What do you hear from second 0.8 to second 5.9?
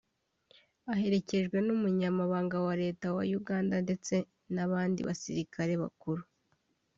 aherekejwe n’umunyamabanga wa Leta wa Uganda ndetse n’abandi basirikare